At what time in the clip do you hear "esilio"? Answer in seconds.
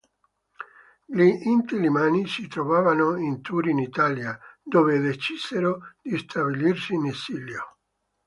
7.05-7.77